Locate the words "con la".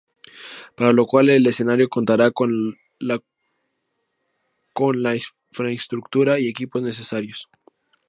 2.31-3.21, 4.73-5.13